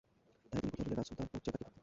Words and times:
তাই 0.49 0.59
তিনি 0.61 0.69
কোথাও 0.71 0.81
গেলে 0.85 0.95
রাসূল 0.99 1.15
তাঁর 1.19 1.27
পথ 1.31 1.39
চেয়ে 1.45 1.51
তাকিয়ে 1.51 1.55
থাকতেন। 1.69 1.79